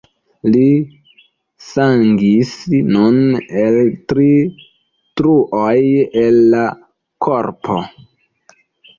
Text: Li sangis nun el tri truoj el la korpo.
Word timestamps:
Li 0.53 0.67
sangis 1.65 2.53
nun 2.95 3.19
el 3.63 3.77
tri 4.13 4.25
truoj 5.21 5.75
el 6.23 6.41
la 6.55 6.63
korpo. 7.27 7.77